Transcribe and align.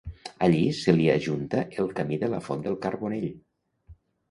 Allí 0.45 0.61
se 0.77 0.95
li 0.95 1.05
ajunta 1.17 1.61
el 1.85 1.93
camí 2.01 2.19
de 2.25 2.31
la 2.33 2.41
Font 2.49 2.65
del 2.67 2.81
Carbonell. 2.89 3.31